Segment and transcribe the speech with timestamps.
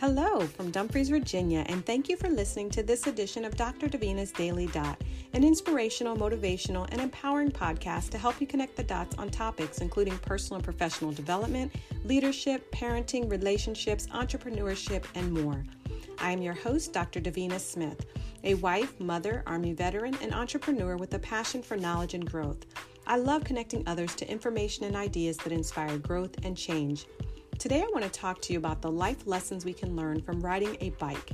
[0.00, 3.88] Hello from Dumfries, Virginia, and thank you for listening to this edition of Dr.
[3.88, 5.02] Davina's Daily Dot,
[5.32, 10.16] an inspirational, motivational, and empowering podcast to help you connect the dots on topics including
[10.18, 11.74] personal and professional development,
[12.04, 15.64] leadership, parenting, relationships, entrepreneurship, and more.
[16.20, 17.20] I am your host, Dr.
[17.20, 18.06] Davina Smith,
[18.44, 22.66] a wife, mother, Army veteran, and entrepreneur with a passion for knowledge and growth.
[23.04, 27.06] I love connecting others to information and ideas that inspire growth and change.
[27.58, 30.40] Today, I want to talk to you about the life lessons we can learn from
[30.40, 31.32] riding a bike.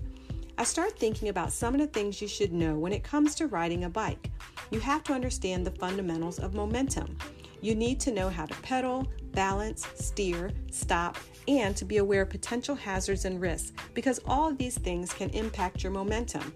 [0.56, 3.46] I start thinking about some of the things you should know when it comes to
[3.46, 4.30] riding a bike.
[4.70, 7.14] You have to understand the fundamentals of momentum.
[7.60, 12.30] You need to know how to pedal, balance, steer, stop, and to be aware of
[12.30, 16.54] potential hazards and risks because all of these things can impact your momentum.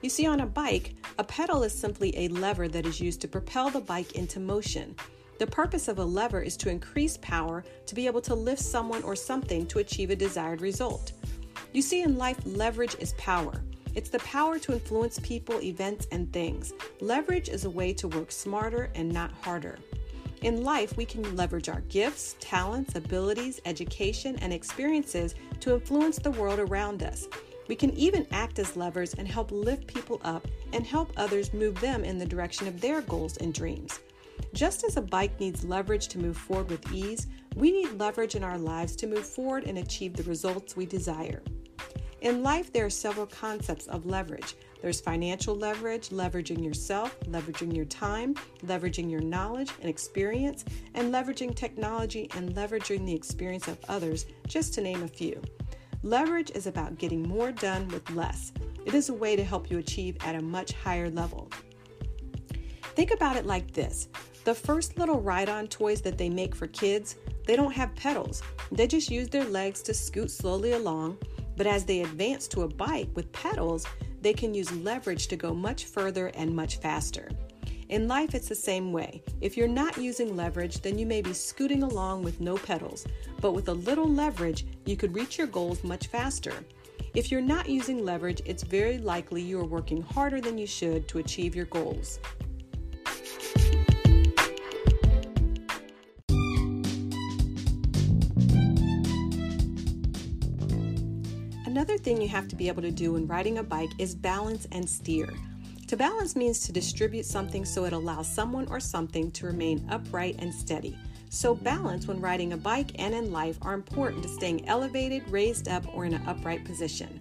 [0.00, 3.28] You see, on a bike, a pedal is simply a lever that is used to
[3.28, 4.96] propel the bike into motion.
[5.38, 9.02] The purpose of a lever is to increase power to be able to lift someone
[9.02, 11.12] or something to achieve a desired result.
[11.72, 13.60] You see, in life, leverage is power.
[13.96, 16.72] It's the power to influence people, events, and things.
[17.00, 19.78] Leverage is a way to work smarter and not harder.
[20.42, 26.32] In life, we can leverage our gifts, talents, abilities, education, and experiences to influence the
[26.32, 27.28] world around us.
[27.66, 31.80] We can even act as levers and help lift people up and help others move
[31.80, 34.00] them in the direction of their goals and dreams.
[34.52, 38.44] Just as a bike needs leverage to move forward with ease, we need leverage in
[38.44, 41.42] our lives to move forward and achieve the results we desire.
[42.20, 44.54] In life, there are several concepts of leverage.
[44.80, 51.54] There's financial leverage, leveraging yourself, leveraging your time, leveraging your knowledge and experience, and leveraging
[51.54, 55.42] technology and leveraging the experience of others, just to name a few.
[56.02, 58.52] Leverage is about getting more done with less.
[58.86, 61.50] It is a way to help you achieve at a much higher level.
[62.94, 64.08] Think about it like this
[64.44, 68.42] the first little ride on toys that they make for kids, they don't have pedals.
[68.70, 71.18] They just use their legs to scoot slowly along.
[71.56, 73.86] But as they advance to a bike with pedals,
[74.20, 77.30] they can use leverage to go much further and much faster.
[77.90, 79.22] In life, it's the same way.
[79.40, 83.06] If you're not using leverage, then you may be scooting along with no pedals,
[83.40, 86.54] but with a little leverage, you could reach your goals much faster.
[87.14, 91.06] If you're not using leverage, it's very likely you are working harder than you should
[91.08, 92.18] to achieve your goals.
[101.74, 104.68] Another thing you have to be able to do when riding a bike is balance
[104.70, 105.28] and steer.
[105.88, 110.36] To balance means to distribute something so it allows someone or something to remain upright
[110.38, 110.96] and steady.
[111.30, 115.66] So, balance when riding a bike and in life are important to staying elevated, raised
[115.66, 117.18] up, or in an upright position.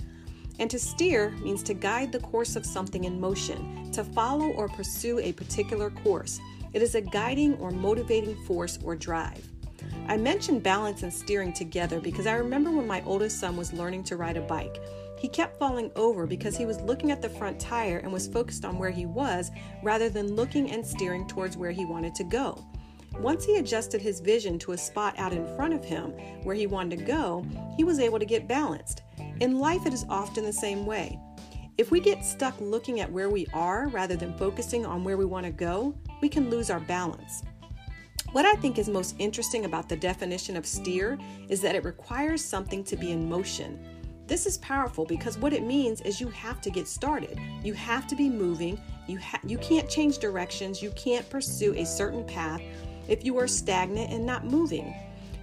[0.59, 4.69] And to steer means to guide the course of something in motion, to follow or
[4.69, 6.39] pursue a particular course.
[6.73, 9.49] It is a guiding or motivating force or drive.
[10.07, 14.03] I mentioned balance and steering together because I remember when my oldest son was learning
[14.05, 14.77] to ride a bike.
[15.17, 18.65] He kept falling over because he was looking at the front tire and was focused
[18.65, 19.51] on where he was
[19.81, 22.61] rather than looking and steering towards where he wanted to go.
[23.19, 26.11] Once he adjusted his vision to a spot out in front of him
[26.43, 27.45] where he wanted to go,
[27.77, 29.03] he was able to get balanced.
[29.39, 31.17] In life, it is often the same way.
[31.77, 35.25] If we get stuck looking at where we are rather than focusing on where we
[35.25, 37.43] want to go, we can lose our balance.
[38.33, 42.43] What I think is most interesting about the definition of steer is that it requires
[42.43, 43.77] something to be in motion.
[44.25, 47.39] This is powerful because what it means is you have to get started.
[47.63, 48.81] You have to be moving.
[49.07, 50.81] You ha- you can't change directions.
[50.81, 52.59] You can't pursue a certain path
[53.07, 54.95] if you are stagnant and not moving.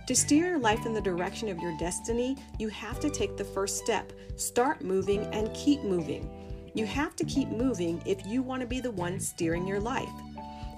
[0.08, 3.44] To steer your life in the direction of your destiny, you have to take the
[3.44, 4.12] first step.
[4.34, 6.28] Start moving and keep moving.
[6.74, 10.10] You have to keep moving if you want to be the one steering your life.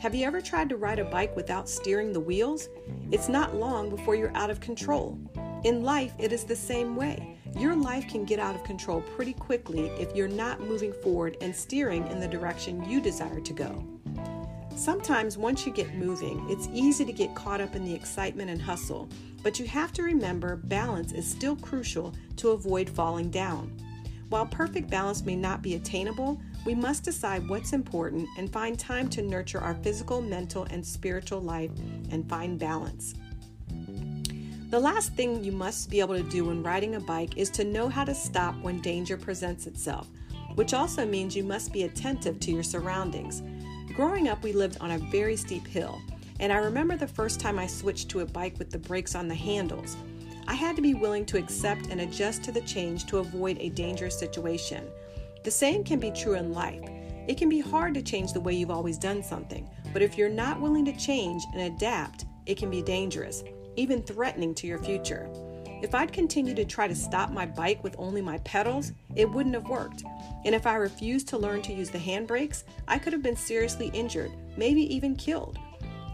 [0.03, 2.69] Have you ever tried to ride a bike without steering the wheels?
[3.13, 5.17] It's not long before you're out of control.
[5.63, 7.39] In life, it is the same way.
[7.57, 11.55] Your life can get out of control pretty quickly if you're not moving forward and
[11.55, 13.87] steering in the direction you desire to go.
[14.75, 18.61] Sometimes, once you get moving, it's easy to get caught up in the excitement and
[18.61, 19.09] hustle,
[19.45, 23.73] but you have to remember balance is still crucial to avoid falling down.
[24.31, 29.09] While perfect balance may not be attainable, we must decide what's important and find time
[29.11, 31.73] to nurture our physical, mental, and spiritual life
[32.11, 33.15] and find balance.
[34.71, 37.65] The last thing you must be able to do when riding a bike is to
[37.65, 40.09] know how to stop when danger presents itself,
[40.55, 43.43] which also means you must be attentive to your surroundings.
[43.95, 46.01] Growing up, we lived on a very steep hill,
[46.41, 49.29] and I remember the first time I switched to a bike with the brakes on
[49.29, 49.97] the handles.
[50.49, 53.69] I had to be willing to accept and adjust to the change to avoid a
[53.69, 54.85] dangerous situation.
[55.45, 56.83] The same can be true in life.
[57.27, 60.29] It can be hard to change the way you've always done something, but if you're
[60.29, 63.43] not willing to change and adapt, it can be dangerous,
[63.77, 65.29] even threatening to your future.
[65.83, 69.57] If I'd continued to try to stop my bike with only my pedals, it wouldn't
[69.57, 70.05] have worked.
[70.45, 73.91] And if I refused to learn to use the handbrakes, I could have been seriously
[73.93, 75.59] injured, maybe even killed.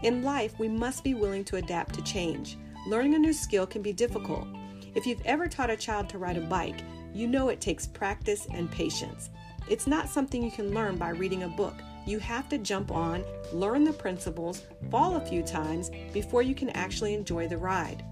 [0.01, 2.57] In life, we must be willing to adapt to change.
[2.87, 4.47] Learning a new skill can be difficult.
[4.95, 6.81] If you've ever taught a child to ride a bike,
[7.13, 9.29] you know it takes practice and patience.
[9.69, 11.75] It's not something you can learn by reading a book.
[12.05, 13.23] You have to jump on,
[13.53, 18.03] learn the principles, fall a few times before you can actually enjoy the ride.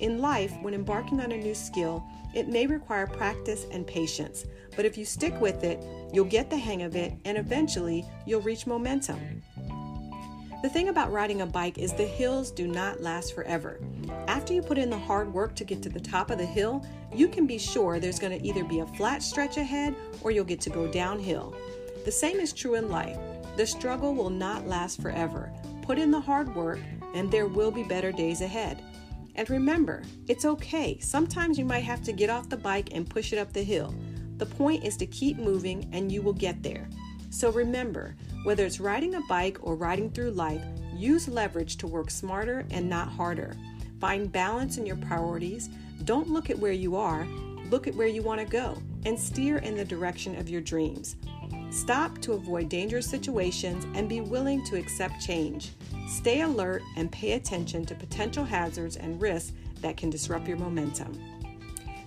[0.00, 2.04] In life, when embarking on a new skill,
[2.34, 4.44] it may require practice and patience,
[4.74, 5.82] but if you stick with it,
[6.12, 9.42] you'll get the hang of it and eventually you'll reach momentum.
[10.62, 13.78] The thing about riding a bike is the hills do not last forever.
[14.46, 16.86] After you put in the hard work to get to the top of the hill,
[17.12, 20.44] you can be sure there's going to either be a flat stretch ahead or you'll
[20.44, 21.52] get to go downhill.
[22.04, 23.18] The same is true in life.
[23.56, 25.52] The struggle will not last forever.
[25.82, 26.78] Put in the hard work,
[27.12, 28.80] and there will be better days ahead.
[29.34, 30.96] And remember, it's okay.
[31.00, 33.96] Sometimes you might have to get off the bike and push it up the hill.
[34.36, 36.88] The point is to keep moving and you will get there.
[37.30, 38.14] So remember,
[38.44, 40.62] whether it's riding a bike or riding through life,
[40.94, 43.56] use leverage to work smarter and not harder.
[44.00, 45.68] Find balance in your priorities.
[46.04, 47.26] Don't look at where you are,
[47.70, 51.16] look at where you want to go, and steer in the direction of your dreams.
[51.70, 55.70] Stop to avoid dangerous situations and be willing to accept change.
[56.08, 61.18] Stay alert and pay attention to potential hazards and risks that can disrupt your momentum.